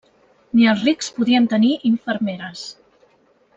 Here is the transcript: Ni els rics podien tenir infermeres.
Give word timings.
Ni 0.59 0.65
els 0.71 0.85
rics 0.87 1.09
podien 1.19 1.45
tenir 1.53 1.71
infermeres. 1.93 2.67